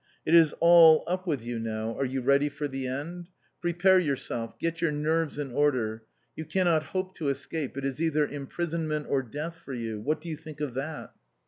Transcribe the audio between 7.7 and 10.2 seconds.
it is either imprisonment or death for you! What